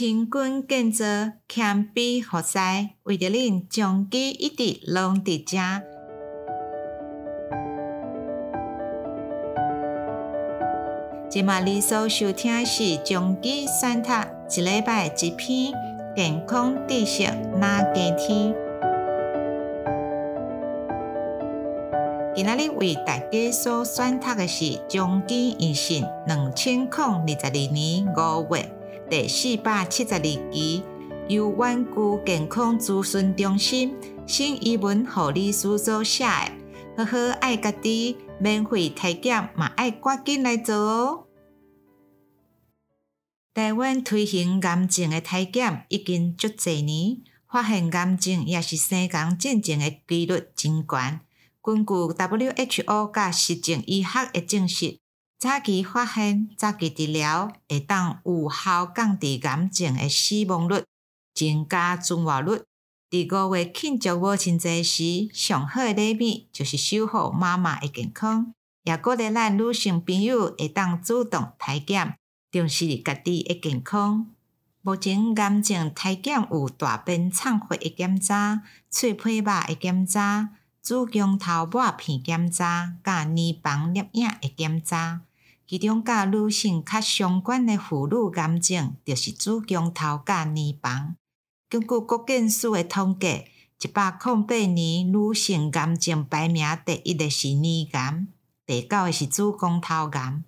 [0.00, 1.04] 亲军建造
[1.46, 2.58] 谦卑服侍，
[3.02, 5.58] 为着恁将其一直拢伫遮。
[11.28, 14.08] 今麦你所收听是将其选读
[14.56, 15.74] 一礼拜一篇
[16.16, 17.24] 健康知识
[17.58, 18.54] 那加添。
[22.34, 28.79] 今仔日为大家所选读的是将其医信两千零二十二年五月
[29.10, 30.84] 第四百七十二期，
[31.28, 36.24] 由远距健康咨询中心新医文护理师所写
[36.96, 37.04] 的。
[37.04, 41.26] 呵呵，爱家己免费体检嘛，爱赶紧来做哦！
[43.52, 47.18] 台湾推行癌症的体检已经足侪年，
[47.50, 50.98] 发现癌症也是生癌进前的几率真高。
[51.60, 55.00] 根据 WHO 甲实证医学的证实，
[55.40, 60.84] 早期发现、早期治疗会当有效降低癌症的死亡率、
[61.32, 62.60] 增加存活率。
[63.08, 68.52] 伫五月庆祝母亲节时，上好的礼物就是守护妈妈的健康，
[68.84, 72.18] 也鼓励咱女性朋友会当主动体检，
[72.52, 74.26] 重视家己的健康。
[74.82, 80.50] 目前癌症体检有大便肠血的检查、喙皮肉的检查。
[80.82, 85.20] 子宫头抹片检查、甲乳房摄影的检查，
[85.70, 91.14] 其中甲女性较相关的妇女癌症，就是子宫头甲乳房。
[91.68, 93.44] 根据国健署的统计，
[93.80, 98.26] 一百零八年女性癌症排名第一的是乳癌，
[98.66, 100.42] 第九的是子宫头癌。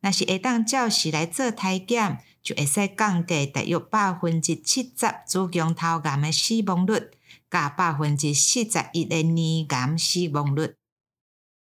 [0.00, 7.10] 若是会当照实来做体检，就会使降低大约百分之七十子宫头癌的死亡率。
[7.50, 10.76] 加百分之四十一的乳癌死亡率。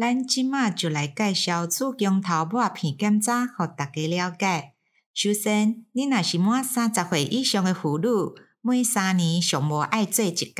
[0.00, 4.74] 咱即马就来介绍子宫头抹片检查，互大家了解。
[5.12, 8.06] 首先，你若是满三十岁以上的妇女，
[8.60, 10.54] 每三年上无爱做一届。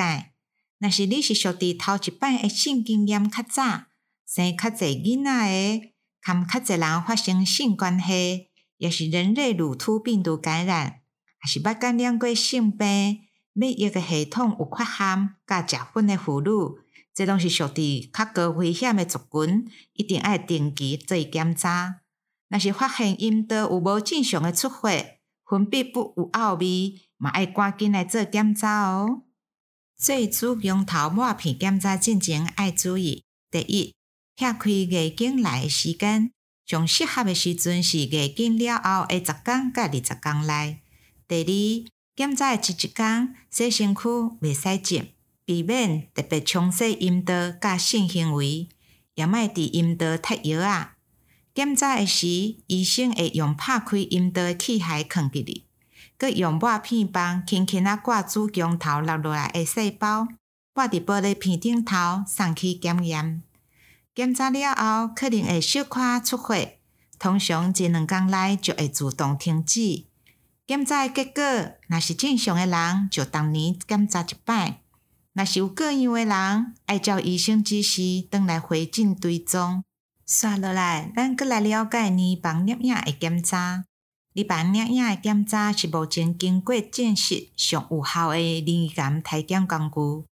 [0.81, 3.85] 若是你是属于头一摆的性经验较早，
[4.27, 11.01] 生较侪囡仔的，含较侪人发生性关系，也是人类乳突病毒感染，
[11.45, 13.21] 也是捌感染过性病。
[13.53, 16.49] 免疫个系统有缺陷，甲食薰的妇女，
[17.19, 22.03] 这拢是属于较高危险的族群，一定爱定期做检查。
[22.49, 29.25] 若是发现阴道有无正常的出血，分泌物有奥味，嘛爱赶紧来做检查哦。
[29.97, 33.97] 做子宫头抹片检查进前爱注意：第一，
[34.37, 36.31] 拆开月经来的时间，
[36.65, 40.83] 上适合的时阵是月经了后的十天到二十天内。
[41.27, 41.91] 第二。
[42.15, 44.03] 检查的前一天，洗身躯
[44.41, 45.15] 袂使浸，
[45.49, 48.69] 避免特别冲洗阴道甲性行为，
[49.15, 50.97] 也莫伫阴道脱药啊。
[51.55, 52.27] 检查诶时，
[52.67, 55.65] 医生会用拍开阴道的器械放进去，
[56.19, 60.29] 佮用抹片棒轻轻啊刮子宫头落落来诶细胞，
[60.75, 63.43] 抹伫玻璃片顶头，送去检验。
[64.15, 66.79] 检查了后，可能会小可出血，
[67.19, 70.05] 通常一两工内就会自动停止。
[70.67, 71.43] 检查的结果，
[71.87, 74.83] 若是正常诶人，就逐年检查一摆；
[75.35, 79.85] 若是有各样的人，爱照医生指示，转来回诊追踪。
[80.27, 83.85] 刷落来，咱阁来了解乳房摄影的检查。
[84.35, 90.27] 乳房摄影的检查是目前经过证实上有效的乳癌体检工具，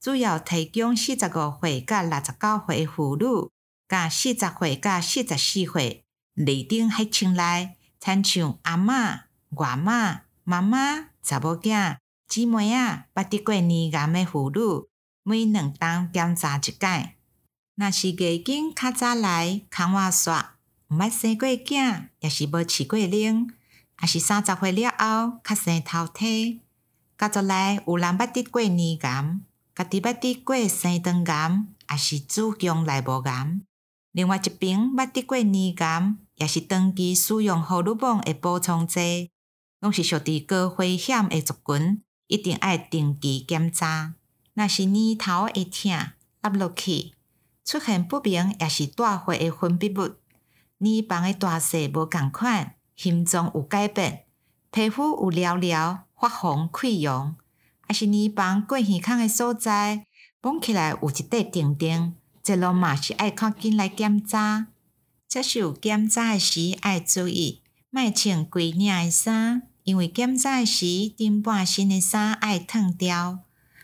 [0.00, 3.50] 主要提供四十五岁到六十九岁的妇女，
[3.88, 9.20] 甲四十岁到四十四岁年龄还轻内，亲像阿嬷。
[9.56, 11.96] 外妈、妈妈、查某囝、
[12.30, 14.86] 姊妹仔，捌得过乳癌的妇女，
[15.24, 17.16] 每两冬检查一摆。
[17.74, 20.50] 若是月经较早来，空话煞，
[20.90, 23.52] 毋捌生过囝，也是无饲过奶，
[24.00, 26.60] 也是三十岁了后较生头体。
[27.18, 29.40] 家族内有人捌得过乳癌，
[29.74, 33.60] 家己捌得过生肠癌，也是子宫内膜癌。
[34.12, 39.32] 另外一边捌得过乳癌，也是长期使用荷尔蒙的补充剂。
[39.80, 44.14] 拢是属于高危险的族群，一定爱定期检查。
[44.54, 47.12] 若是耳头会痛、压落去、
[47.64, 50.14] 出现不明，也是大血的分泌物。
[50.78, 54.26] 耳房的大小无共款，形状有改变，
[54.70, 57.36] 皮肤有聊聊、发红、溃疡，
[57.80, 60.06] 还是耳房过耳孔的所在，
[60.40, 64.68] 摸起来有一块定定，这拢嘛是爱赶紧来检查。
[65.28, 69.69] 接受检查的时爱注意，莫穿规领的衫。
[69.90, 73.40] 因为检查时，顶半身的衫爱脱掉，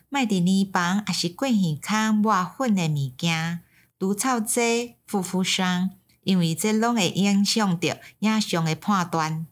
[0.08, 3.62] 莫伫乳房也是过耳孔抹粉的物件，
[3.98, 5.90] 除草剂、护肤霜，
[6.22, 9.48] 因为这拢会影响着影像的判断。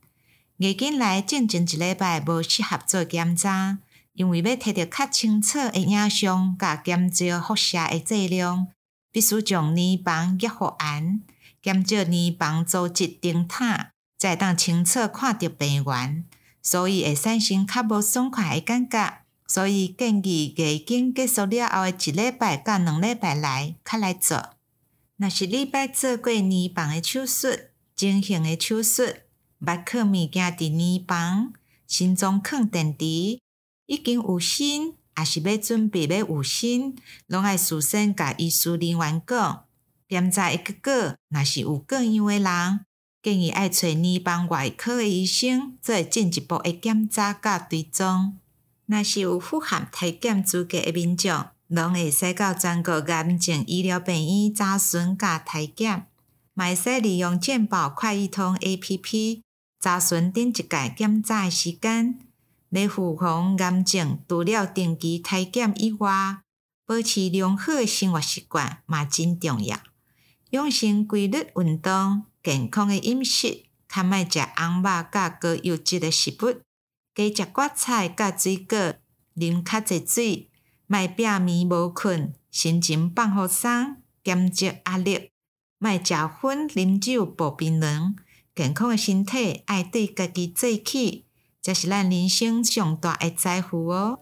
[0.59, 3.79] 月经来进前一礼拜无适合做检查，
[4.13, 8.69] 因为要摕到较清楚的影像甲减少辐射的剂量，
[9.11, 11.21] 必须将黏房压互严，
[11.61, 16.25] 减少黏房组织崩塌，才会当清楚看到病原，
[16.65, 19.19] 所以会产生较无爽快的感觉。
[19.47, 24.55] 所以建议月经结束了后的一礼拜到两礼拜内较来做。
[25.17, 27.57] 若是礼拜做过黏房的手术，
[27.95, 29.03] 整形的手术。
[29.61, 31.53] 捌囥物件伫黏房，
[31.87, 33.39] 心脏囥电池，
[33.87, 36.97] 已经有心，也是要准备要有心，
[37.29, 39.65] 拢爱事先甲医师人员讲。
[40.09, 42.87] 检查的结果，若是有更样的人，
[43.25, 48.37] 建议爱找黏房外科的医生做进一步的检查甲追踪。
[48.85, 56.05] 若是有符合体检资格的民众，拢会使到全国癌症医疗病院查询甲体检，
[56.53, 59.41] 嘛会使利用健保快易通 APP。
[59.81, 62.19] 查询顶一届检查的时间，
[62.69, 64.19] 来预防癌症。
[64.29, 66.41] 除了定期体检以外，
[66.85, 69.79] 保持良好的生活习惯嘛真重要。
[70.55, 76.61] 养成规律运动、健康的饮食，较莫食红肉甲高油脂的食物，
[77.13, 78.95] 加食蕨菜甲水果，
[79.35, 80.51] 啉较侪水，
[80.87, 85.31] 莫拼暝无困，心情放松松，减少压力，
[85.79, 88.15] 莫食薰、啉酒、薄槟榔。
[88.55, 91.27] 健康的身体爱对家己做起，
[91.61, 94.21] 才是咱人生上大的财富哦。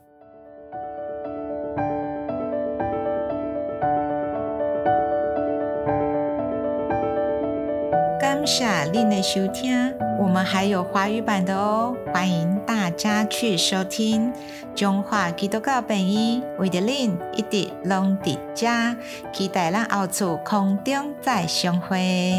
[8.42, 14.32] 感谢您的收听，我们还有华语版的哦，欢迎大家去收听。
[14.74, 18.96] 中华基督教本音为着您一直拢伫家，
[19.32, 22.34] 期待咱后次空中再相会。